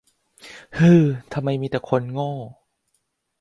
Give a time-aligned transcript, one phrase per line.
[0.77, 1.03] ฮือ
[1.33, 2.31] ทำไมมีแต่คนโง่